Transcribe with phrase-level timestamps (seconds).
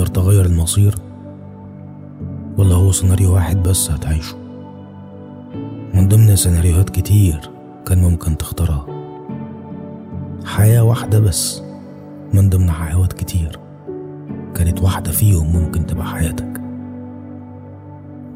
[0.00, 0.94] تقدر تغير المصير؟
[2.58, 4.36] ولا هو سيناريو واحد بس هتعيشه؟
[5.94, 7.50] من ضمن سيناريوهات كتير
[7.86, 8.86] كان ممكن تختارها.
[10.44, 11.62] حياة واحدة بس
[12.32, 13.58] من ضمن حيوات كتير
[14.54, 16.60] كانت واحدة فيهم ممكن تبقى حياتك.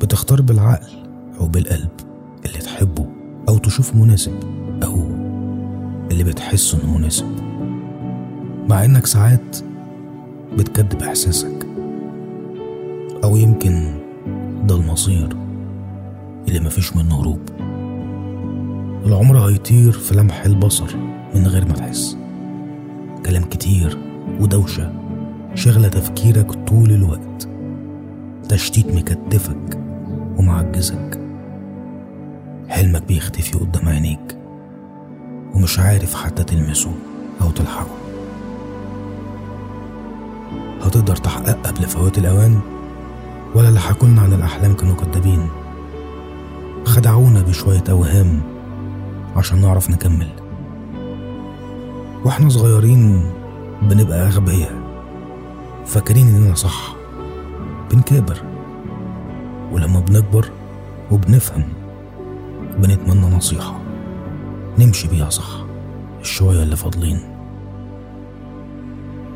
[0.03, 0.93] بتختار بالعقل
[1.41, 1.91] أو بالقلب
[2.47, 3.07] اللي تحبه
[3.49, 4.35] أو تشوفه مناسب
[4.83, 4.97] أو
[6.11, 7.27] اللي بتحسه إنه مناسب.
[8.69, 9.57] مع إنك ساعات
[10.59, 11.67] بتكدب إحساسك.
[13.25, 13.95] أو يمكن
[14.67, 15.37] ده المصير
[16.49, 17.41] اللي مفيش منه هروب.
[19.07, 20.97] العمر هيطير في لمح البصر
[21.35, 22.17] من غير ما تحس.
[23.27, 23.99] كلام كتير
[24.41, 24.93] ودوشة
[25.55, 27.49] شغلة تفكيرك طول الوقت.
[28.49, 29.79] تشتيت مكتفك
[30.37, 31.21] ومعجزك.
[32.69, 34.39] حلمك بيختفي قدام عينيك
[35.55, 36.93] ومش عارف حتى تلمسه
[37.43, 38.04] أو تلحقه.
[40.85, 42.61] هتقدر تحقق قبل فوات الأوان؟
[43.55, 45.49] ولا اللي حكولنا عن الأحلام كانوا كدابين
[46.85, 48.41] خدعونا بشوية أوهام
[49.37, 50.29] عشان نعرف نكمل.
[52.25, 53.31] وإحنا صغيرين
[53.83, 54.73] بنبقى أغبياء
[55.87, 56.95] فاكرين إننا صح.
[57.93, 58.43] بنكابر
[59.73, 60.51] ولما بنكبر
[61.11, 61.65] وبنفهم
[62.79, 63.81] بنتمنى نصيحة
[64.79, 65.65] نمشي بيها صح
[66.21, 67.34] الشوية اللي فاضلين.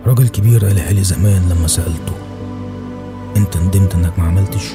[0.08, 2.12] راجل كبير قالها لي زمان لما سألته
[3.36, 4.72] أنت ندمت إنك ما عملتش؟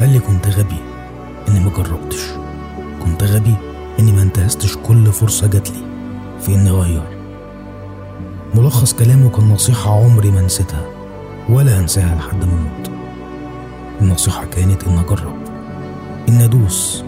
[0.00, 0.80] قال لي كنت غبي
[1.48, 2.20] إني ما جربتش.
[3.04, 3.54] كنت غبي
[3.98, 4.76] إني ما انتهزتش.
[4.76, 5.82] كل فرصة جاتلي
[6.40, 7.02] في إني أغير.
[8.54, 10.86] ملخص كلامه كان نصيحة عمري ما نسيتها
[11.48, 12.90] ولا هنساها لحد ما أموت.
[14.00, 15.36] النصيحة كانت إني أجرب
[16.28, 17.04] إني أدوس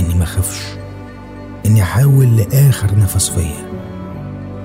[0.00, 0.62] إني ما أخافش
[1.66, 3.68] إني أحاول لآخر نفس فيا.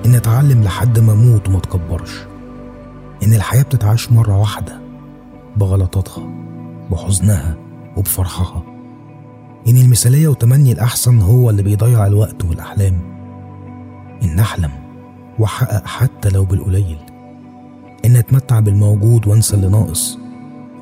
[0.06, 2.20] اني اتعلم لحد ما أموت وما اتكبرش
[3.22, 4.80] إن الحياة بتتعاش مرة واحدة
[5.56, 6.22] بغلطاتها
[6.90, 7.56] بحزنها
[7.96, 8.62] وبفرحها.
[9.68, 13.00] إن المثالية وتمني الأحسن هو اللي بيضيع الوقت والأحلام.
[14.22, 14.70] إن أحلم
[15.38, 16.98] وأحقق حتى لو بالقليل.
[18.04, 20.18] إن أتمتع بالموجود وأنسى اللي ناقص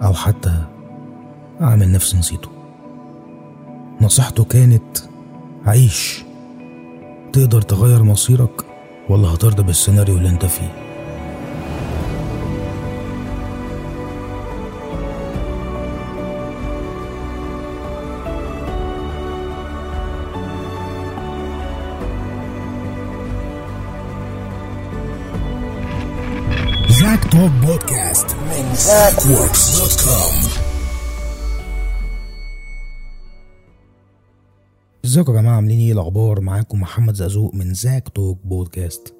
[0.03, 0.65] أو حتى
[1.61, 2.49] أعمل نفسي نسيته.
[4.01, 4.99] نصيحته كانت
[5.67, 6.25] عيش.
[7.33, 8.72] تقدر تغير مصيرك
[9.13, 10.73] ولا هترضى بالسيناريو اللي انت فيه.
[26.89, 29.23] زاك توب بودكاست من زاك
[35.13, 39.15] ازيكم يا جماعة؟ عاملين إيه؟ الأخبار؟ معاكم محمد زقزوق من زاك توك بودكاست.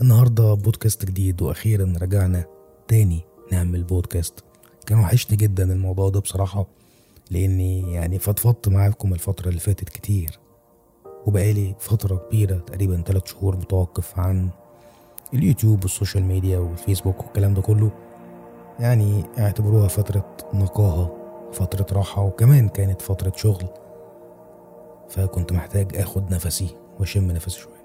[0.00, 2.44] النهارده بودكاست جديد وأخيرا رجعنا
[2.88, 3.20] تاني
[3.52, 4.44] نعمل بودكاست.
[4.86, 6.66] كان وحشني جدا الموضوع ده بصراحة
[7.30, 10.38] لأني يعني فضفضت معاكم الفترة اللي فاتت كتير.
[11.26, 14.48] وبقالي فترة كبيرة تقريبا 3 شهور متوقف عن
[15.34, 17.90] ال YouTube وال social media وال Facebook والكلام ده كله.
[18.80, 21.16] يعني اعتبروها فترة نقاهة
[21.52, 23.64] فترة راحة وكمان كانت فترة شغل.
[25.08, 27.84] فكنت محتاج آخد نفسي وأشم نفسي شوية.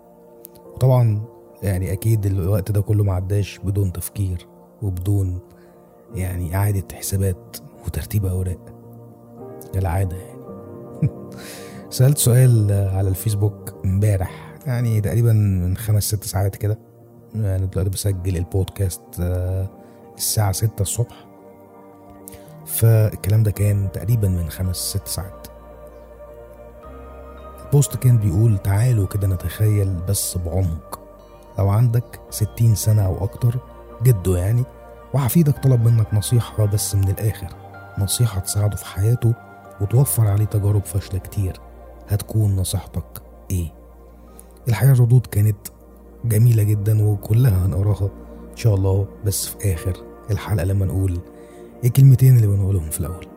[0.74, 1.22] وطبعا
[1.64, 4.48] يعني أكيد الوقت ده كله معداش بدون تفكير
[4.82, 5.40] وبدون
[6.16, 8.60] يعني إعادة حسابات وترتيب أوراق.
[9.74, 10.40] كالعادة يعني.
[11.90, 16.80] سألت سؤال على الفيسبوك امبارح يعني تقريبا من خمس ست ساعات كده.
[17.36, 19.70] أنا دلوقتي بسجل البودكاست آه،
[20.18, 21.26] الساعة ستة الصبح.
[22.66, 25.48] فالكلام ده كان تقريبا من خمس ست ساعات.
[27.70, 31.00] البوست كان بيقول تعالوا كده نتخيل بس بعمق.
[31.60, 33.56] لو عندك ستين سنة أو أكتر
[34.04, 34.64] جده يعني
[35.14, 37.48] وحفيدك طلب منك نصيحة بس من الآخر.
[38.00, 39.34] نصيحة تساعده في حياته
[39.82, 41.60] وتوفر عليه تجارب فاشلة كتير.
[42.08, 43.22] هتكون نصيحتك
[43.52, 43.74] إيه؟
[44.68, 45.58] الحقيقة الردود كانت
[46.26, 48.10] جميلة جدا وكلها هنقراها
[48.52, 49.94] إن شاء الله بس في آخر
[50.32, 51.20] الحلقة لما نقول
[51.86, 53.28] الكلمتين اللي بنقولهم في الأول.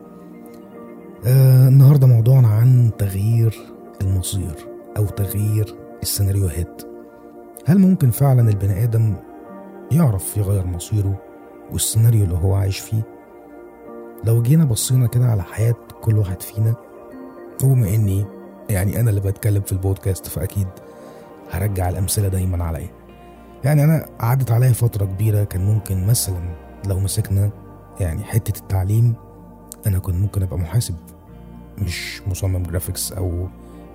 [1.25, 3.72] آه النهاردة موضوعنا عن تغيير
[4.03, 4.55] المصير
[4.97, 6.81] أو تغيير السيناريوهات
[7.65, 9.15] هل ممكن فعلا البني آدم
[9.91, 11.19] يعرف يغير مصيره
[11.71, 13.01] والسيناريو اللي هو عايش فيه؟
[14.23, 16.75] لو جينا بصينا كده على حياة كل واحد فينا
[17.63, 18.25] وبما إني
[18.69, 20.67] يعني أنا اللي بتكلم في البودكاست فأكيد
[21.51, 22.89] هرجع الأمثلة دايما عليا.
[23.63, 26.55] يعني أنا عدت عليا فترة كبيرة كان ممكن مثلا
[26.87, 27.49] لو مسكنا
[27.99, 29.13] يعني حتة التعليم
[29.87, 30.95] أنا كنت ممكن أبقى محاسب
[31.77, 33.47] مش مصمم graphics أو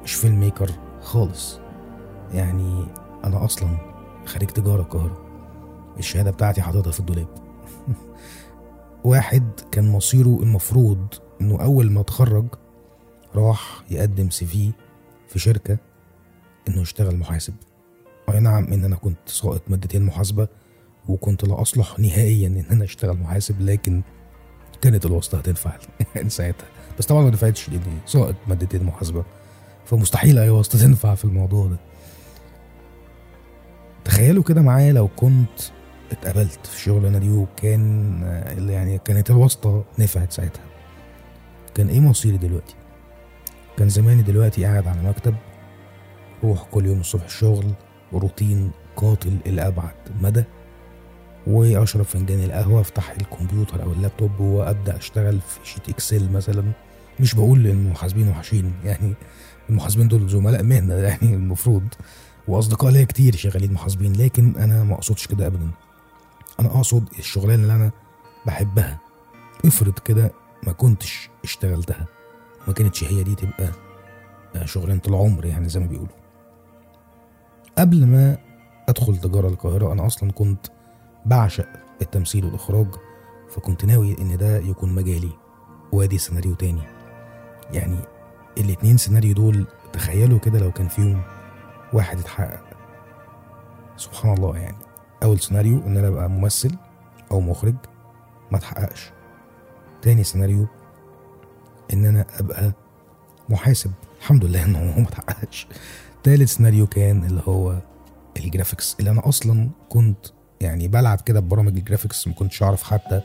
[0.04, 1.58] مش filmmaker خالص.
[2.32, 2.86] يعني
[3.24, 3.78] أنا أصلا
[4.26, 5.24] خريج تجارة القاهرة.
[5.98, 7.28] الشهادة بتاعتي حاططها في الدولاب.
[9.04, 11.06] واحد كان مصيره المفروض
[11.40, 12.46] إنه أول ما اتخرج
[13.34, 14.72] راح يقدم سي في
[15.28, 15.78] في شركة
[16.68, 17.54] إنه يشتغل محاسب.
[18.28, 20.48] أي نعم إن أنا كنت ساقط مادتين محاسبة
[21.08, 24.02] وكنت لا أصلح نهائيا إن أنا أشتغل محاسب لكن
[24.82, 25.72] كانت الواسطة هتنفع
[26.28, 26.66] ساعتها.
[26.98, 29.24] بس طبعا ما نفعتش لأني ساقط مادتين محاسبة.
[29.88, 31.76] فمستحيل اي واسطه تنفع في الموضوع ده.
[34.05, 35.61] تخيلوا كده معايا لو كنت
[36.12, 38.23] اتقبلت في الشغلانه دي وكان
[38.69, 40.62] يعني كانت الواسطة نفعت ساعتها.
[41.75, 42.75] كان إيه مصيري دلوقتي؟
[43.76, 45.35] كان زماني دلوقتي قاعد على مكتب
[46.44, 47.67] روح كل يوم الصبح الشغل
[48.12, 50.44] وروتين قاتل إلى ابعد مدى
[51.46, 56.64] وأشرب فنجان القهوة أفتح الكمبيوتر أو اللابتوب وأبدأ أشتغل في sheet Excel مثلا.
[57.20, 59.14] مش بقول المحاسبين وحشين يعني
[59.70, 61.82] المحاسبين دول زملاء مهنة يعني المفروض
[62.48, 65.70] وأصدقاء ليا كتير شغالين محاسبين لكن أنا ما أقصدش كده ابدا.
[66.60, 67.90] أنا أقصد الشغلانة اللي أنا
[68.46, 68.98] بحبها.
[69.64, 70.32] افرض كده
[70.66, 72.06] ما كنتش اشتغلتها
[72.66, 73.72] ما كانتش هي دي تبقى
[74.56, 76.12] آه، شغلانة العمر يعني زي ما بيقولوا.
[77.78, 78.38] قبل ما
[78.88, 80.66] أدخل تجارة القاهرة أنا أصلا كنت
[81.26, 81.68] بعشق
[82.02, 82.86] التمثيل والإخراج
[83.50, 85.30] فكنت ناوي إن ده يكون مجالي
[85.92, 86.82] وأدي سيناريو تاني.
[87.72, 87.98] يعني
[88.58, 91.22] الاتنين سيناريو دول تخيلوا كده لو كان فيهم
[91.93, 92.60] واحد اتحقق.
[93.96, 94.76] سبحان الله يعني.
[95.22, 96.75] أول سيناريو إن أنا أبقى ممثل
[97.31, 97.75] أو مخرج
[98.50, 99.10] ما اتحققش.
[100.02, 100.66] تاني سيناريو
[101.93, 102.72] إن أنا أبقى
[103.49, 103.90] محاسب.
[104.19, 105.66] الحمد لله انه هو ما اتحققش.
[106.22, 107.78] تالت سيناريو كان اللي هو
[108.36, 110.26] ال graphics اللي أنا أصلا كنت
[110.61, 113.20] يعني بلعب كده ببرامج ال graphics ما كنتش أعرف حتى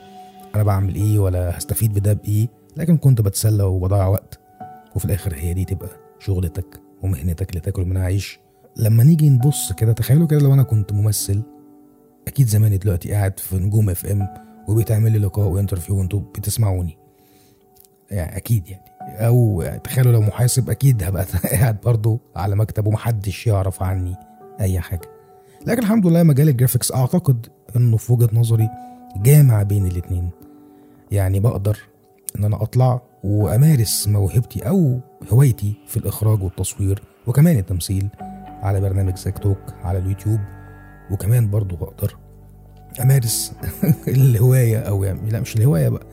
[0.56, 2.47] أنا بعمل إيه ولا هستفيد بده بإيه
[2.77, 4.39] لكن كنت بتسلى وبضيع وقت.
[4.95, 8.39] وفي الآخر هي دي تبقى شغلتك ومهنتك اللي تاكل منها عيش.
[8.77, 11.41] لما نيجي نبص كده تخيلوا كده لو أنا كنت ممثل
[12.27, 14.27] أكيد زماني دلوقتي قاعد في نجوم FM
[14.67, 16.97] وبيتعمل لي لقاء و interview وانتوا بتسمعوني.
[18.11, 18.83] يعني أكيد يعني.
[19.27, 24.15] أو تخيلوا لو محاسب أكيد هبقى قاعد برضه على مكتب ومحدش يعرف عني
[24.59, 25.09] أي حاجة.
[25.67, 28.69] لكن الحمد لله مجال ال graphics أعتقد إنه في وجهة نظري
[29.17, 30.29] جامع بين الاتنين.
[31.11, 31.77] يعني بقدر
[32.35, 34.99] إن أنا أطلع وأمارس موهبتي أو
[35.31, 38.09] هوايتي في الإخراج والتصوير وكمان التمثيل
[38.61, 40.39] على برنامج Zak Talk على اليوتيوب
[41.11, 42.15] وكمان برضه بقدر
[43.01, 43.53] أمارس
[44.07, 46.05] الهواية أو يعني لا مش الهواية بقى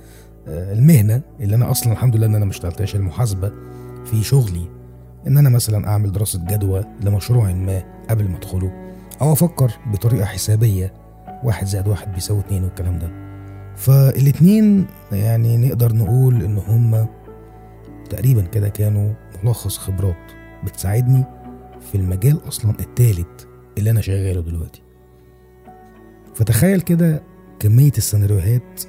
[0.48, 3.52] آه، المهنة اللي أنا أصلا الحمد لله إن أنا ما اشتغلتهاش المحاسبة
[4.04, 4.68] في شغلي
[5.26, 10.92] إن أنا مثلا أعمل دراسة جدوى لمشروع ما قبل ما أدخله أو أفكر بطريقة حسابية
[11.44, 13.29] واحد زائد واحد بيساوي اتنين والكلام ده.
[13.76, 17.06] فالاتنين يعني نقدر نقول إن هما
[18.10, 19.12] تقريبا كده كانوا
[19.44, 20.32] ملخص خبرات
[20.64, 21.24] بتساعدني
[21.80, 24.82] في المجال أصلا التالت اللي أنا شغاله دلوقتي.
[26.34, 27.22] فتخيل كده
[27.58, 28.82] كمية السيناريوهات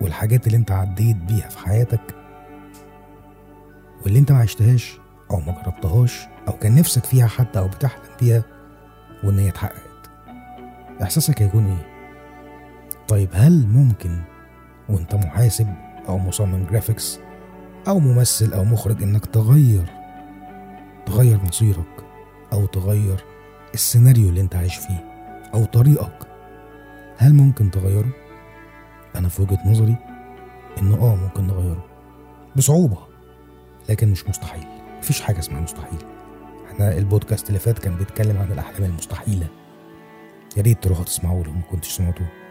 [0.00, 2.14] والحاجات اللي أنت عديت بيها في حياتك
[4.04, 4.98] واللي أنت ما عشتهاش
[5.30, 8.44] أو ما جربتهاش أو كان نفسك فيها حتى أو بتحلم بيها
[9.24, 10.10] وإن هي اتحققت.
[11.02, 11.91] إحساسك هيكون إيه؟
[13.12, 14.20] طيب هل ممكن
[14.88, 15.74] وانت محاسب
[16.08, 17.18] أو مصمم جرافيكس
[17.88, 19.86] أو ممثل أو مخرج إنك تغير
[21.06, 22.04] تغير مصيرك
[22.52, 23.24] أو تغير
[23.74, 25.04] السيناريو اللي انت عايش فيه
[25.54, 26.26] أو طريقك
[27.16, 28.08] هل ممكن تغيره؟
[29.16, 29.96] أنا في وجهة نظري
[30.82, 31.84] إنه آه ممكن نغيره
[32.56, 32.98] بصعوبة
[33.88, 34.66] لكن مش مستحيل
[34.98, 36.00] مفيش حاجة اسمها مستحيل.
[36.70, 39.46] إحنا البودكاست اللي فات كان بيتكلم عن الأحلام المستحيلة.
[40.56, 42.41] يا ريت تروحوا تسمعوه لو ما كنتش سمعتوه.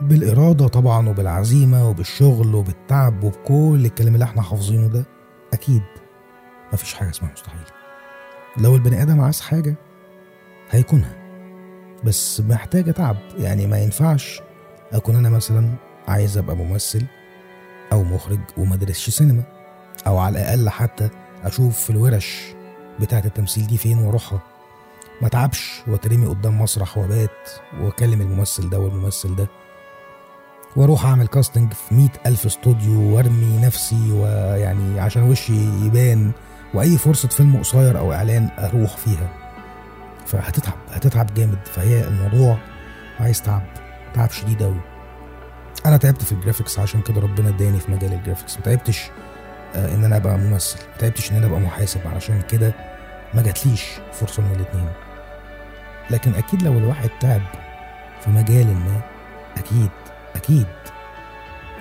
[0.00, 5.04] بالإرادة طبعا وبالعزيمة وبالشغل وبالتعب وبكل الكلام اللي إحنا حافظينه ده
[5.52, 5.82] أكيد
[6.72, 7.60] مفيش حاجة اسمها مستحيل.
[8.56, 9.74] لو البني آدم عايز حاجة
[10.70, 11.16] هيكونها.
[12.04, 13.16] بس محتاجة تعب.
[13.38, 14.40] يعني ما ينفعش
[14.92, 15.74] أكون أنا مثلا
[16.08, 17.02] عايز أبقى ممثل
[17.92, 19.42] أو مخرج وما أدرسش سينما
[20.06, 21.08] أو على الأقل حتى
[21.44, 22.54] أشوف في الورش
[23.00, 24.40] بتاعة التمثيل دي فين وأروحها.
[25.22, 27.48] ما تعبش وأترمي قدام مسرح وبات
[27.80, 29.48] وأكلم الممثل ده والممثل ده.
[30.76, 36.32] وأروح اعمل كاستنج في مئة ألف استوديو وارمي نفسي ويعني عشان وشي يبان
[36.74, 39.28] واي فرصة فيلم قصير أو اعلان أروح فيها.
[40.26, 41.58] فهتتعب هتتعب جامد.
[41.64, 42.58] فهي الموضوع
[43.20, 43.62] عايز تعب
[44.14, 44.80] تعب شديد اوي.
[45.86, 49.10] أنا تعبت في ال graphics عشان كده ربنا اداني في مجال ال graphics ما تعبتش
[49.74, 50.76] آه، ان أنا ابقى ممثل.
[50.78, 52.00] ما تعبتش ان أنا ابقى محاسب.
[52.06, 52.74] علشان كده
[53.34, 54.88] ما جاتليش فرصة من الاتنين.
[56.10, 57.42] لكن أكيد لو الواحد تعب
[58.20, 59.00] في مجال ما
[59.56, 59.90] أكيد
[60.36, 60.66] أكيد.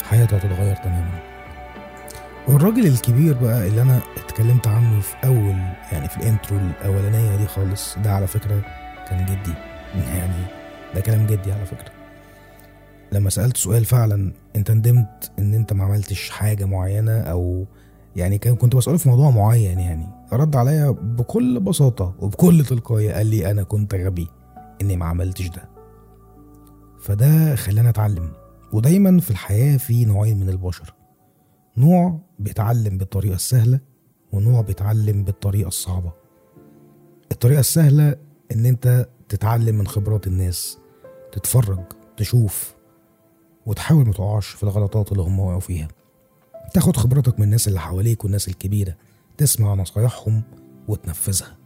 [0.10, 1.20] حياته هتتغير تماما.
[2.48, 5.56] والراجل الكبير بقى اللي أنا اتكلمت عنه في أول
[5.92, 8.62] يعني في الإنترو الأولانية دي خالص ده على فكرة
[9.10, 9.54] كان جدي
[9.96, 10.44] يعني
[10.96, 11.92] ده كلام جدي على فكرة.
[13.12, 17.66] لما سألت سؤال فعلا انت ندمت إن أنت ما عملتش حاجة معينة أو
[18.16, 20.08] يعني كان كنت بسأله في موضوع معين يعني.
[20.34, 24.28] رد عليا بكل بساطة وبكل تلقائية قال لي أنا كنت غبي
[24.82, 25.70] إني ما عملتش ده.
[27.02, 28.30] فده خلاني أتعلم
[28.74, 30.94] ودايما في الحياة في نوعين من البشر.
[31.78, 33.80] نوع بيتعلم بالطريقة السهلة
[34.32, 36.12] ونوع بيتعلم بالطريقة الصعبة.
[37.32, 38.16] الطريقة السهلة
[38.52, 40.78] إن أنت تتعلم من خبرات الناس
[41.32, 41.80] تتفرج
[42.18, 42.76] تشوف
[43.66, 45.88] وتحاول ما تقعش في الغلطات اللي هم وقعوا فيها.
[46.74, 48.96] تاخد خبرتك من الناس اللي حواليك والناس الكبيرة
[49.38, 50.42] تسمع نصايحهم
[50.88, 51.58] وتنفذها.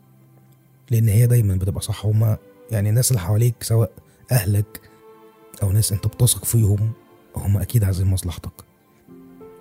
[0.91, 2.05] لأن هي دايما بتبقى صح.
[2.05, 2.37] هما
[2.71, 3.91] يعني الناس اللي حواليك سواء
[4.31, 4.92] أهلك
[5.63, 6.91] أو ناس أنت بتثق فيهم
[7.35, 8.51] هم أكيد عايزين مصلحتك.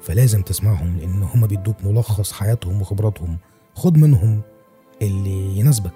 [0.01, 3.37] فلازم تسمعهم لأن هما بيدوك ملخص حياتهم وخبراتهم.
[3.75, 4.41] خد منهم
[5.03, 5.95] اللي يناسبك.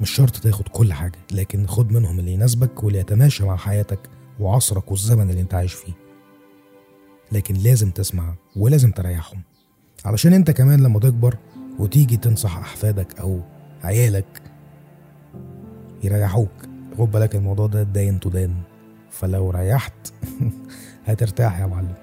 [0.00, 3.98] مش شرط تاخد كل حاجة لكن خد منهم اللي يناسبك واللي يتماشى مع حياتك
[4.40, 5.92] وعصرك والزمن اللي أنت عايش فيه.
[7.32, 9.42] لكن لازم تسمع ولازم تريحهم.
[10.04, 11.36] علشان أنت كمان لما تكبر
[11.78, 13.40] وتيجي تنصح أحفادك أو
[13.82, 14.42] عيالك
[16.02, 16.50] يريحوك.
[16.98, 18.54] خد بالك الموضوع ده داين تدان
[19.14, 19.92] فلو ريحت
[21.06, 21.94] هترتاح يا معلم.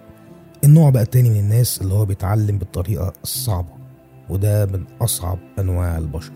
[0.63, 3.69] النوع بقى التاني من الناس اللي هو بيتعلم بالطريقة الصعبة
[4.29, 6.33] وده من أصعب أنواع البشر.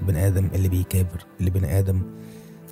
[0.00, 2.02] البني آدم اللي بيكابر اللي بني آدم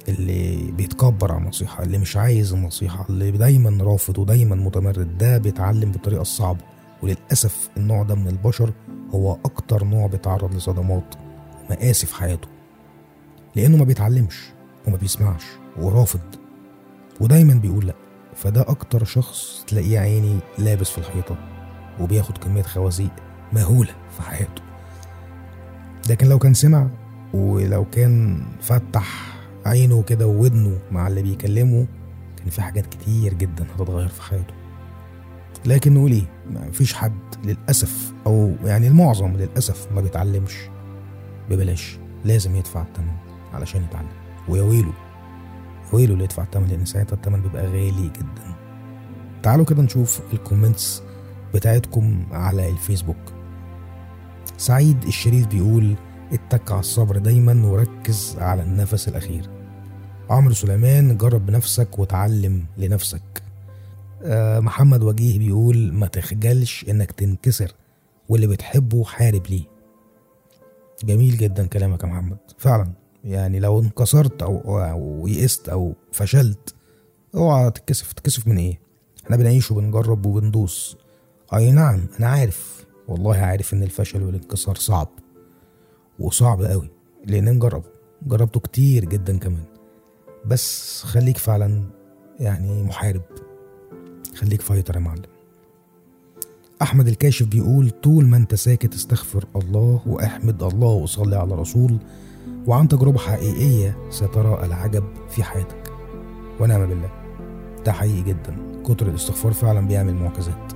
[0.09, 5.91] اللي بيتكبر على النصيحة اللي مش عايز النصيحة اللي دايما رافض ودايما متمرد ده بيتعلم
[5.93, 6.61] بالطريقة الصعبة.
[7.03, 8.73] وللأسف النوع ده من البشر
[9.15, 11.15] هو أكتر نوع بيتعرض لصدمات
[11.71, 12.49] ومآسي في حياته.
[13.57, 14.43] لأنه ما بيتعلمش
[14.87, 15.45] وما بيسمعش
[15.81, 16.21] ورافض
[17.21, 17.95] ودايما بيقول لأ
[18.35, 21.37] فده أكتر شخص تلاقيه عيني لابس في الحيطة
[22.01, 23.11] وبياخد كمية خوازيق
[23.53, 24.63] مهولة في حياته.
[26.11, 26.89] لكن لو كان سمع
[27.35, 29.35] ولو كان فتح
[29.67, 31.87] عينه كده وودنه مع اللي بيكلمه
[32.39, 34.55] كان في حاجات كتير جدا هتتغير في حياته.
[35.67, 40.55] لكن نقول إيه مفيش حد للأسف أو يعني المعظم للأسف ما بيتعلمش
[41.51, 43.13] ببلاش لازم يدفع الثمن
[43.53, 44.09] علشان يتعلم.
[44.49, 44.93] ويا ويله
[45.95, 48.55] ويله اللي يدفع الثمن لأن ساعتها الثمن بيبقى غالي جدا.
[49.43, 51.03] تعالوا كده نشوف الكومنتس
[51.55, 53.17] بتاعتكم على الفيسبوك.
[54.57, 55.95] سعيد الشريف بيقول
[56.33, 59.51] اتك على الصبر دايما وركز على النفس الأخير.
[60.31, 63.43] عمرو سليمان جرب بنفسك وتعلم لنفسك.
[64.23, 67.73] آه محمد وجيه بيقول ما تخجلش إنك تنكسر
[68.29, 69.65] واللي بتحبه حارب ليه.
[71.05, 72.39] جميل جدا كلامك يا محمد.
[72.59, 73.04] فعلا.
[73.25, 76.75] يعني لو انكسرت أو أو يئست أو فشلت
[77.35, 78.13] اوعى تتكسف.
[78.13, 78.81] تتكسف من إيه؟
[79.25, 80.97] إحنا بنعيش وبنجرب وبندوس.
[81.55, 82.87] أي نعم أنا عارف.
[83.09, 85.09] والله عارف إن الفشل والانكسار صعب
[86.19, 86.91] وصعب قوي
[87.27, 87.89] لأن نجربه
[88.23, 89.65] جربته كتير جدا كمان.
[90.47, 91.83] بس خليك فعلا
[92.41, 93.23] يعني محارب.
[94.35, 95.23] خليك فايتر يا معلم.
[96.83, 101.99] أحمد الكاشف بيقول طول ما أنت ساكت استغفر الله وأحمد الله وصلي على رسول.
[102.67, 105.91] وعن تجربة حقيقية سترى العجب في حياتك.
[106.61, 107.11] ونعم بالله.
[107.87, 108.57] ده حقيقي جدا.
[108.87, 110.73] كتر الاستغفار فعلا بيعمل معجزات.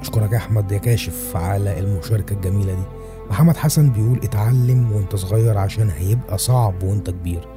[0.00, 2.82] أشكرك يا أحمد يا كاشف على المشاركة الجميلة دي.
[3.30, 7.48] محمد حسن بيقول اتعلم وانت صغير عشان هيبقى صعب وانت كبير.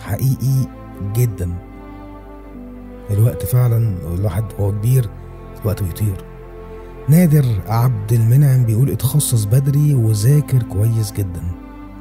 [0.00, 0.68] حقيقي
[1.14, 1.50] جدا.
[3.10, 5.08] الوقت فعلا الواحد وهو كبير
[5.62, 6.24] الوقت بيطير.
[7.08, 11.42] نادر عبد المنعم بيقول اتخصص بدري وذاكر كويس جدا.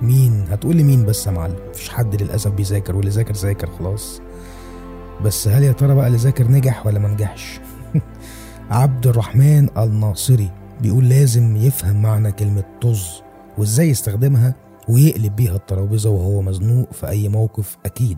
[0.01, 4.21] مين؟ هتقولي مين بس يا معلم؟ مفيش حد للأسف بيذاكر واللي ذاكر ذاكر خلاص.
[5.23, 7.59] بس هل يا ترى بقى اللي ذاكر نجح ولا ما نجحش؟
[8.69, 13.21] عبد الرحمن الناصري بيقول لازم يفهم معنى كلمة طز
[13.57, 14.55] وإزاي يستخدمها
[14.89, 18.17] ويقلب بيها الترابيزة وهو مزنوق في أي موقف أكيد.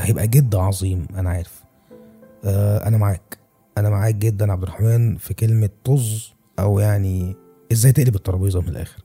[0.00, 1.64] هيبقى جد عظيم أنا عارف.
[2.44, 3.38] آه أنا معاك.
[3.78, 7.36] أنا معاك جدا عبد الرحمن في كلمة طز أو يعني
[7.72, 9.02] إزاي تقلب الترابيزة من الآخر.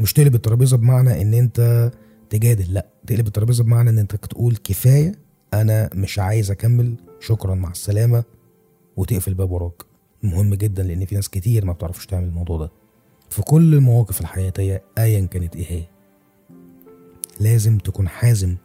[0.00, 1.90] مش تقلب الترابيزة بمعنى إن أنت
[2.30, 5.12] تجادل لأ تقلب الترابيزة بمعنى إن أنت تقول كفاية
[5.54, 8.24] أنا مش عايز أكمل شكرا مع السلامة
[8.96, 9.82] وتقفل الباب وراك.
[10.22, 12.70] مهم جدا لأن في ناس كتير ما بتعرفش تعمل الموضوع ده.
[13.30, 15.84] في كل المواقف الحياتية ايا كانت إيه هي.
[17.40, 18.56] لازم تكون حازم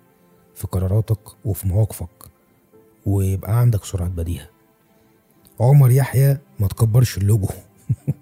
[0.55, 2.25] في قراراتك وفي مواقفك
[3.05, 4.49] ويبقى عندك سرعة بديهة.
[5.59, 7.47] عمر يحيى ما تكبرش اللوجو.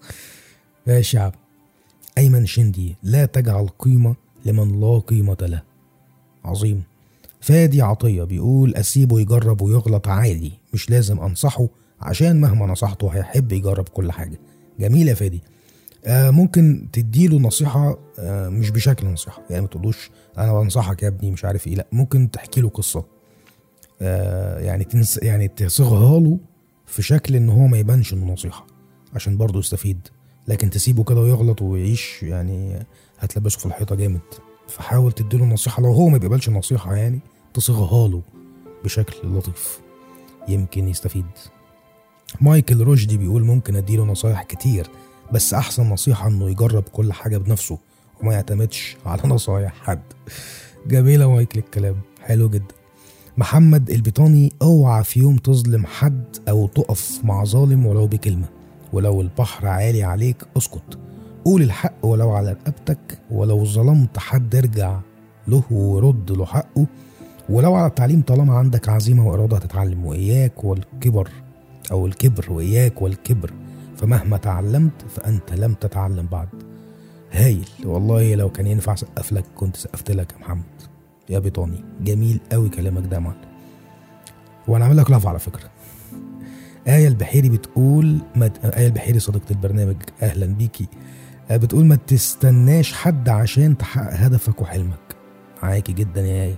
[0.87, 1.31] ماشي يا عم
[2.17, 5.61] أيمن شندي لا تجعل قيمة لمن لا قيمة له.
[6.45, 6.83] عظيم.
[7.41, 11.67] فادي عطية بيقول أسيبه يجرب ويغلط عادي مش لازم أنصحه
[12.01, 14.39] عشان مهما نصحته هيحب يجرب كل حاجة.
[14.79, 15.41] جميل يا فادي.
[16.05, 19.41] آه ممكن تديله نصيحة آه مش بشكل نصيحة.
[19.49, 21.75] يعني ما تقولوش أنا بنصحك يا ابني مش عارف إيه.
[21.75, 23.05] لا ممكن تحكي له قصة.
[24.01, 26.37] آه يعني تنس يعني تصيغها له
[26.85, 28.67] في شكل إن هو ما يبانش إنه نصيحة
[29.13, 30.07] عشان برضه يستفيد.
[30.47, 32.85] لكن تسيبه كده ويغلط ويعيش يعني
[33.19, 34.21] هتلبسه في الحيطة جامد.
[34.67, 37.19] فحاول تديله نصيحة لو هو ما بيقبلش النصيحة يعني
[37.53, 38.21] تصيغها له
[38.83, 39.79] بشكل لطيف.
[40.47, 41.25] يمكن يستفيد.
[42.41, 44.87] مايكل رشدي بيقول ممكن أديله نصايح كتير
[45.33, 47.77] بس أحسن نصيحة إنه يجرب كل حاجة بنفسه
[48.21, 50.01] وما يعتمدش على نصايح حد.
[50.87, 51.95] جميلة مايكل الكلام.
[52.21, 52.75] حلو جدا.
[53.37, 58.49] محمد البيطاني أوعى في يوم تظلم حد أو تقف مع ظالم ولو بكلمة.
[58.93, 60.99] ولو البحر عالي عليك اسكت.
[61.45, 64.99] قول الحق ولو على رقبتك ولو ظلمت حد ارجع
[65.47, 66.85] له ورد له حقه.
[67.49, 71.29] ولو على التعليم طالما عندك عزيمة وإرادة هتتعلم وإياك والكبر
[71.91, 73.53] أو الكبر وإياك والكبر.
[73.97, 76.47] فمهما تعلمت فأنت لم تتعلم بعد.
[77.31, 77.69] هايل.
[77.85, 80.63] والله لو كان ينفع سقف لك كنت سقفت لك يا محمد.
[81.29, 83.37] يا بيطاني جميل قوي كلامك ده يا معلم.
[84.67, 85.69] وأنا عامل لك لاف على فكرة.
[86.87, 90.87] آية البحيري بتقول ما آية البحيري صديقة البرنامج أهلا بيكي.
[91.51, 95.15] آه، بتقول ما تستناش حد عشان تحقق هدفك وحلمك.
[95.63, 96.55] معاكي جدا يا آية.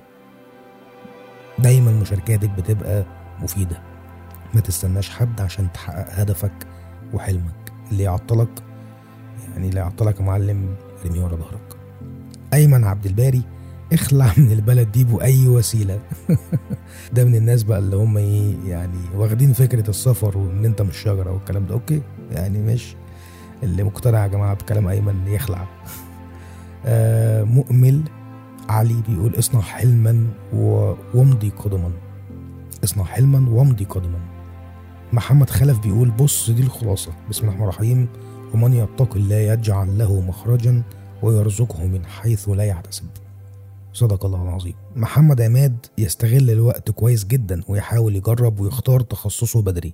[1.59, 3.05] دايما مشاركاتك بتبقى
[3.41, 3.81] مفيدة.
[4.53, 6.67] ما تستناش حد عشان تحقق هدفك
[7.13, 7.71] وحلمك.
[7.91, 8.63] اللي يعطلك
[9.53, 11.77] يعني اللي يعطلك يا معلم ارميه ورا ظهرك.
[12.53, 13.41] أيمن عبد الباري
[13.93, 15.99] اخلع من البلد دي بأي وسيلة.
[17.13, 21.31] ده من الناس بقى اللي هم إيه يعني واخدين فكرة السفر وإن أنت مش شجرة
[21.31, 21.73] والكلام ده.
[21.73, 22.01] أوكي
[22.31, 22.95] يعني مش
[23.63, 25.67] اللي مقتنع يا جماعة بكلام أيمن يخلع.
[26.85, 28.01] آه مؤمل
[28.69, 31.91] علي بيقول اصنع حلما وامضي قدما.
[32.83, 34.19] اصنع حلما وامضي قدما.
[35.13, 37.11] محمد خلف بيقول بص دي الخلاصة.
[37.29, 38.07] بسم الله الرحمن الرحيم.
[38.53, 40.83] ومن يتق الله يجعل له مخرجا
[41.23, 43.05] ويرزقه من حيث لا يحتسب.
[43.97, 44.75] صدق الله العظيم.
[44.95, 49.93] محمد عماد يستغل الوقت كويس جدا ويحاول يجرب ويختار تخصصه بدري.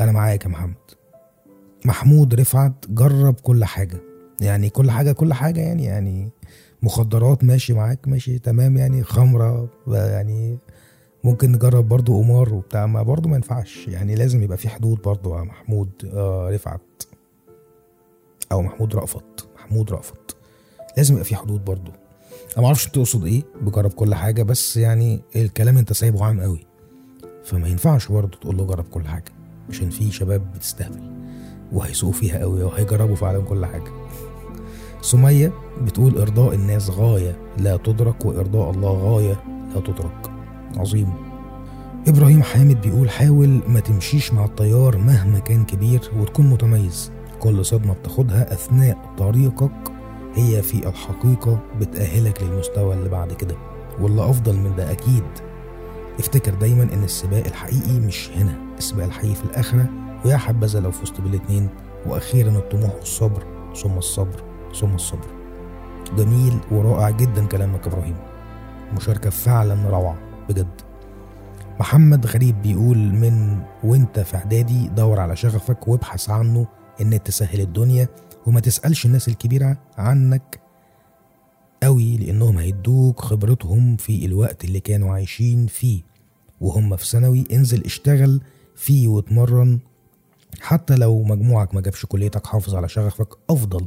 [0.00, 0.74] أنا معاك يا محمد.
[1.84, 4.00] محمود رفعت جرب كل حاجة.
[4.40, 6.30] يعني كل حاجة كل حاجة يعني يعني
[6.82, 10.58] مخدرات ماشي معاك ماشي تمام يعني خمرة يعني
[11.24, 12.86] ممكن نجرب برضو قمار وبتاع.
[12.86, 13.88] ما برضو ما ينفعش.
[13.88, 15.90] يعني لازم يبقى في حدود برضو يا محمود.
[16.14, 17.02] آه رفعت.
[18.52, 19.48] أو محمود رأفت.
[19.54, 20.36] محمود رأفت.
[20.96, 21.90] لازم يبقى في حدود برضو.
[22.54, 26.66] أنا ما أعرفش بتقصد إيه بجرب كل حاجة بس يعني الكلام أنت سايبه عام قوي
[27.44, 29.32] فما ينفعش برضه تقول له جرب كل حاجة
[29.70, 31.12] عشان في شباب بتستهبل
[31.72, 33.90] وهيسوقوا فيها قوي وهيجربوا فعلا كل حاجة.
[35.00, 40.30] سمية بتقول إرضاء الناس غاية لا تدرك وإرضاء الله غاية لا تدرك
[40.76, 41.08] عظيم.
[42.08, 47.12] إبراهيم حامد بيقول حاول ما تمشيش مع التيار مهما كان كبير وتكون متميز.
[47.40, 49.93] كل صدمة بتاخدها أثناء طريقك
[50.34, 53.56] هي في الحقيقة بتأهلك للمستوى اللي بعد كده.
[54.00, 55.24] واللي أفضل من ده أكيد.
[56.18, 58.56] افتكر دايما إن السباق الحقيقي مش هنا.
[58.78, 59.86] السباق الحقيقي في الآخرة.
[60.24, 61.68] ويا حبذا لو فزت بالاتنين.
[62.06, 63.42] وأخيرا الطموح والصبر.
[63.82, 64.42] ثم الصبر.
[64.80, 65.26] ثم الصبر.
[66.16, 68.16] جميل ورائع جدا كلامك إبراهيم.
[68.96, 70.16] مشاركة فعلا روعة.
[70.48, 70.80] بجد.
[71.80, 76.66] محمد غريب بيقول من وأنت في إعدادي دور على شغفك وابحث عنه
[77.00, 78.08] إن تسهل الدنيا.
[78.46, 80.60] وما تسألش الناس الكبيرة عنك
[81.82, 86.02] قوي لأنهم هيدوك خبرتهم في الوقت اللي كانوا عايشين فيه.
[86.60, 88.40] وهم في ثانوي انزل اشتغل
[88.76, 89.78] فيه واتمرن.
[90.60, 93.86] حتى لو مجموعك ما جابش كليتك حافظ على شغفك أفضل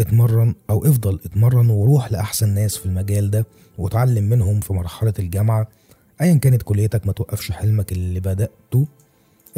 [0.00, 3.46] اتمرن أو أفضل اتمرن وروح لأحسن ناس في المجال ده
[3.78, 5.68] وتعلم منهم في مرحلة الجامعة.
[6.20, 8.86] ايا كانت كليتك ما توقفش حلمك اللي بدأته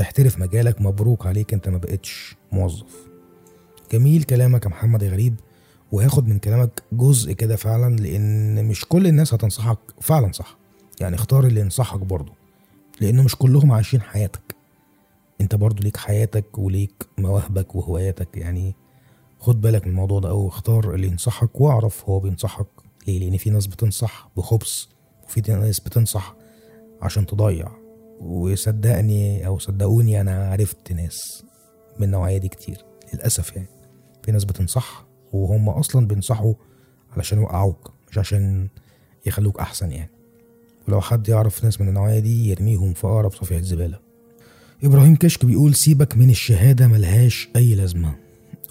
[0.01, 3.16] احترف مجالك مبروك عليك أنت ما بقتش موظف.
[3.93, 5.35] جميل كلامك يا محمد يا غريب
[5.93, 10.57] وهاخد من كلامك جزء كده فعلا لأن مش كل الناس هتنصحك فعلا صح.
[11.01, 12.33] يعني اختار اللي ينصحك برضه
[13.01, 14.57] لأنه مش كلهم عايشين حياتك.
[15.41, 18.75] أنت برضه ليك حياتك وليك مواهبك وهواياتك يعني
[19.41, 22.67] خد بالك من الموضوع ده أو اختار اللي ينصحك واعرف هو بينصحك
[23.07, 24.85] ليه لأن في ناس بتنصح بخبث
[25.25, 26.35] وفي ناس بتنصح
[27.03, 27.69] عشان تضيع.
[28.21, 31.45] وصدقني أو صدقوني أنا عرفت ناس
[31.99, 33.69] من النوعية دي كتير للأسف يعني.
[34.27, 36.55] في ناس بتنصح وهم أصلا بينصحوا
[37.17, 38.69] علشان يوقعوك مش عشان
[39.27, 40.11] يخلوك أحسن يعني.
[40.89, 43.99] ولو حد يعرف ناس من النوعية دي يرميهم في أقرب صفيحه زباله
[44.85, 48.15] إبراهيم كشك بيقول سيبك من الشهادة ملهاش أي لازمة.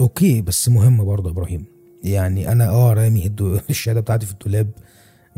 [0.01, 1.65] أوكي بس مهمه برضه إبراهيم.
[2.03, 3.31] يعني أنا آه رامي
[3.69, 4.69] الشهادة بتاعتي في الدولاب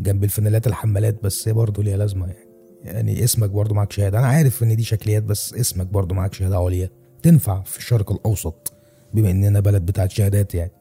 [0.00, 2.48] جنب الفانيلات الحمالات بس برضه ليها لازمة يعني.
[2.84, 4.18] يعني اسمك برضه معاك شهادة.
[4.18, 6.90] أنا عارف إن دي شكليات بس اسمك برضه معاك شهادة عليا.
[7.22, 8.77] تنفع في الشرق الأوسط.
[9.14, 10.72] بما إننا بلد بتاعت شهادات يعني.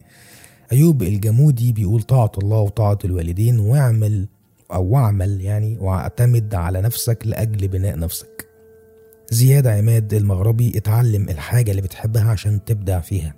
[0.71, 4.27] أيوب الجمودي بيقول طاعة الله وطاعة الوالدين واعمل
[4.73, 8.47] أو واعمل يعني واعتمد على نفسك لأجل بناء نفسك.
[9.31, 13.35] زياد عماد المغربي اتعلم الحاجة اللي بتحبها عشان تبدع فيها.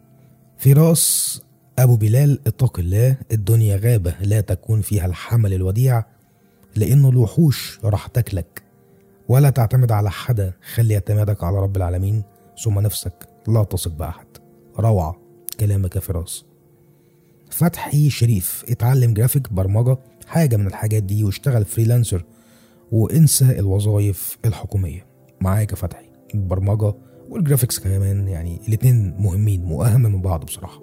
[0.58, 1.42] فراس
[1.80, 6.04] أبو بلال اتق الله الدنيا غابة لا تكون فيها الحمل الوديع
[6.76, 8.64] لأنه الوحوش راح تاكلك.
[9.28, 12.24] ولا تعتمد على حدا خلي اعتمادك على رب العالمين
[12.64, 14.28] ثم نفسك لا تثق بأحد.
[14.80, 15.16] روعة.
[15.60, 16.46] كلامك يا فراس.
[17.50, 22.26] فتحي شريف اتعلم جرافيك برمجة حاجة من الحاجات دي واشتغل freelancer
[22.92, 25.06] وانسى الوظائف الحكومية.
[25.42, 26.06] معاك يا فتحي.
[26.36, 26.94] البرمجة
[27.30, 30.82] والجرافيكس كمان يعني الاتنين مهمين وأهم من بعض بصراحة.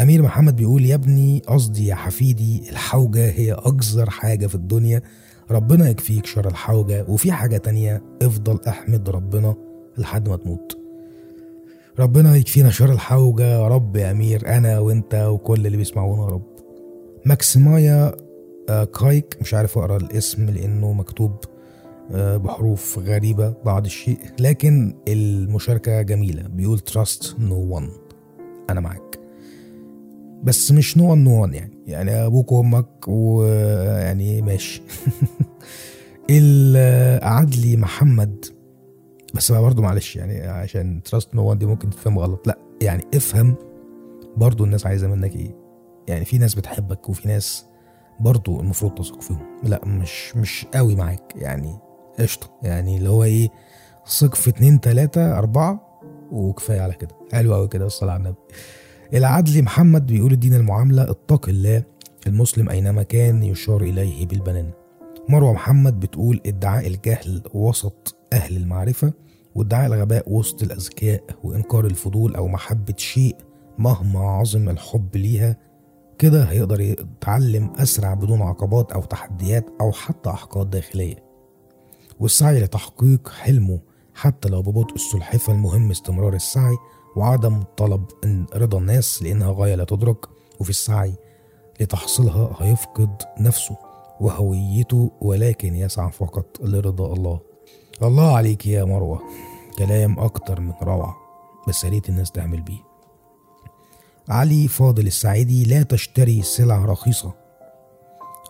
[0.00, 5.02] أمير محمد بيقول يا ابني قصدي يا حفيدي الحوجة هي أقذر حاجة في الدنيا.
[5.50, 9.54] ربنا يكفيك شر الحوجة وفي حاجة تانية افضل احمد ربنا
[9.98, 10.85] لحد ما تموت.
[11.98, 13.44] ربنا يكفينا شر الحوجة.
[13.44, 16.42] يا رب يا أمير أنا وأنت وكل اللي بيسمعونا يا رب.
[17.24, 18.12] ماكسيمايا
[18.68, 21.32] آه، كايك مش عارف أقرأ الاسم لأنه مكتوب
[22.12, 26.42] آه، بحروف غريبة بعض الشيء لكن المشاركة جميلة.
[26.42, 27.90] بيقول trust no one.
[28.70, 29.20] أنا معاك.
[30.42, 31.78] بس مش no one يعني.
[31.86, 34.82] يعني أبوك وأمك ويعني ماشي.
[36.30, 38.55] العدلي محمد.
[39.36, 42.46] بس برضه معلش يعني عشان trust nobody ممكن تفهم غلط.
[42.46, 43.54] لا يعني افهم
[44.36, 45.56] برضه الناس عايزة منك إيه.
[46.08, 47.66] يعني في ناس بتحبك وفي ناس
[48.20, 49.58] برضه المفروض تثق فيهم.
[49.62, 51.32] لا مش مش قوي معاك.
[51.36, 51.78] يعني
[52.18, 52.50] قشطة.
[52.62, 53.48] يعني اللي هو إيه
[54.06, 56.00] ثق في اتنين تلاتة أربعة
[56.32, 57.14] وكفاية على كده.
[57.32, 58.36] حلو قوي كده والصلاه على النبي
[59.14, 61.82] العدلي محمد بيقول الدين المعاملة اتق الله.
[62.26, 64.70] المسلم أينما كان يشار إليه بالبنان.
[65.28, 69.12] مروة محمد بتقول ادعاء الجهل وسط أهل المعرفة.
[69.56, 73.36] وادعاء الغباء وسط الأذكياء وإنكار الفضول أو محبة شيء
[73.78, 75.56] مهما عظم الحب ليها
[76.18, 81.16] كده هيقدر يتعلم أسرع بدون عقبات أو تحديات أو حتى أحقاد داخلية.
[82.20, 83.80] والسعي لتحقيق حلمه
[84.14, 86.76] حتى لو ببطء السلحفة المهم استمرار السعي
[87.16, 88.04] وعدم طلب
[88.54, 90.26] رضا الناس لأنها غاية لا تدرك
[90.60, 91.14] وفي السعي
[91.80, 93.76] لتحصيلها هيفقد نفسه
[94.20, 97.40] وهويته ولكن يسعى فقط لرضا الله.
[98.02, 99.22] الله عليك يا مروة.
[99.78, 101.16] كلام أكتر من روعة
[101.68, 102.78] بس يا ريت الناس تعمل بيه.
[104.28, 107.32] علي فاضل السعيدي لا تشتري سلع رخيصة.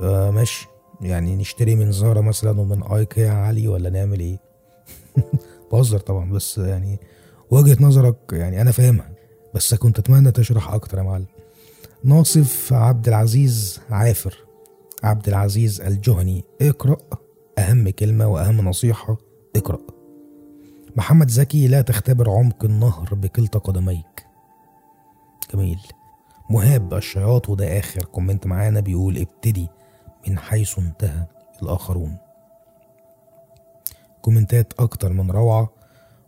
[0.02, 0.68] آه ماشي.
[1.00, 4.38] يعني نشتري من زارا مثلا ومن ايكيا يا علي ولا نعمل إيه؟
[5.72, 7.00] بهزر طبعا بس يعني
[7.50, 9.10] وجهة نظرك يعني أنا فاهمها.
[9.54, 11.26] بس كنت أتمنى تشرح أكتر يا معلم.
[12.04, 14.38] ناصف عبد العزيز عافر.
[15.02, 16.96] عبد العزيز الجهني اقرأ
[17.58, 19.25] أهم كلمة وأهم نصيحة
[19.56, 19.78] اقرأ.
[20.96, 24.26] محمد زكي لا تختبر عمق النهر بكلتا قدميك.
[25.54, 25.78] جميل.
[26.50, 29.68] مهاب الشياط وده آخر comment معانا بيقول ابتدي
[30.28, 31.26] من حيث انتهى
[31.62, 32.16] الآخرون.
[34.22, 35.72] كومنتات أكتر من روعة.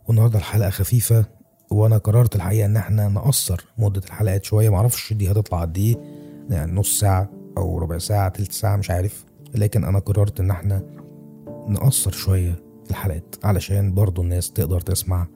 [0.07, 1.25] والنهاردة الحلقة خفيفة
[1.71, 4.69] وأنا قررت الحقيقة إن إحنا نقصر مدة الحلقات شوية.
[4.69, 5.97] معرفش دي هتطلع قد إيه
[6.49, 9.25] يعني نص ساعة أو ربع ساعة تلت ساعة مش عارف.
[9.55, 10.83] لكن أنا قررت إن إحنا
[11.67, 15.27] نقصر شوية الحلقات علشان برضو الناس تقدر تسمع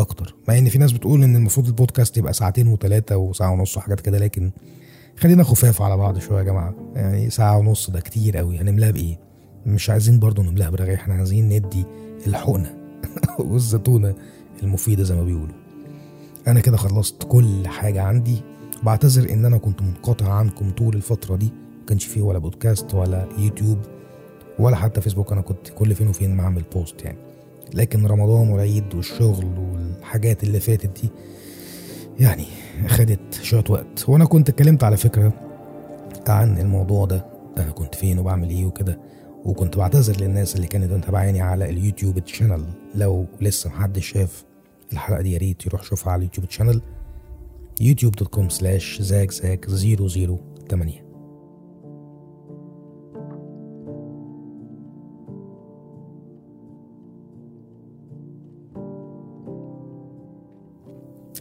[0.00, 0.34] أكتر.
[0.48, 4.18] مع إن في ناس بتقول إن المفروض البودكاست يبقى ساعتين وتلاتة وساعة ونص وحاجات كده
[4.18, 4.50] لكن
[5.16, 6.74] خلينا خفاف على بعض شوية يا جماعة.
[6.94, 9.18] يعني ساعة ونص ده كتير قوي هنملاها بإيه؟
[9.66, 11.84] مش عايزين برضو نملاها برغي إحنا عايزين ندي
[12.26, 12.76] الحقنة
[13.38, 14.14] والزتونة
[14.62, 15.54] المفيدة زي ما بيقولوا.
[16.46, 18.42] أنا كده خلصت كل حاجة عندي.
[18.82, 21.46] بعتذر إن أنا كنت منقطع عنكم طول الفترة دي.
[21.80, 23.78] ما كانش فيه ولا بودكاست ولا يوتيوب.
[24.60, 27.18] ولا حتى فيسبوك أنا كنت كل فين وفين بعمل post يعني.
[27.74, 31.08] لكن رمضان والعيد والشغل والحاجات اللي فاتت دي
[32.20, 32.44] يعني
[32.88, 34.08] خدت شوية وقت.
[34.08, 35.32] وأنا كنت اتكلمت على فكرة
[36.28, 38.98] عن الموضوع ده أنا كنت فين وبعمل إيه وكده.
[39.44, 44.44] وكنت بعتذر للناس اللي كانت متابعاني على ال YouTube channel لو لسه محدش شاف
[44.92, 46.82] الحلقة دي يا ريت يروح شوفها على ال YouTube channel
[47.80, 51.09] YouTube dot com slash Zak Zak zero zero تمانية.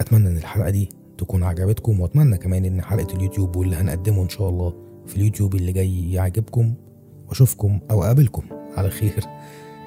[0.02, 4.50] أتمنى إن الحلقة دي تكون عجبتكم وأتمنى كمان إن حلقة اليوتيوب واللي هنقدمه إن شاء
[4.50, 4.74] الله
[5.08, 6.74] في اليوتيوب اللي جاي يعجبكم.
[7.28, 8.44] وأشوفكم أو أقابلكم
[8.78, 9.24] على خير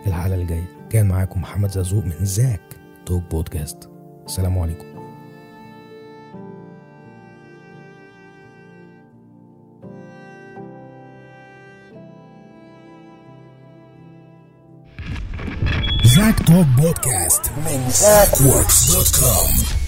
[0.06, 0.68] الحلقة الجاية.
[0.90, 3.88] كان معاكم محمد زازوق من زاك توك بودكاست.
[4.26, 4.92] السلام عليكم.
[16.04, 19.81] Zack Talk Podcast من ZackWorks.com